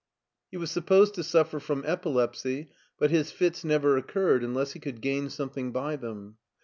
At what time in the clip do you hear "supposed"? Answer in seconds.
0.71-1.13